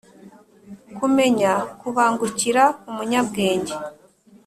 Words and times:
kumenya 0.97 1.53
kubangukira 1.79 2.63
umunyabwenge 2.89 3.73